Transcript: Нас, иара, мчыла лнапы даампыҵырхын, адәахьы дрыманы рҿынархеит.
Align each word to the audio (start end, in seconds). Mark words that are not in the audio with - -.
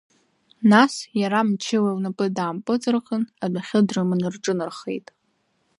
Нас, 0.71 0.93
иара, 1.21 1.41
мчыла 1.49 1.91
лнапы 1.97 2.25
даампыҵырхын, 2.35 3.23
адәахьы 3.43 3.79
дрыманы 3.87 4.27
рҿынархеит. 4.33 5.07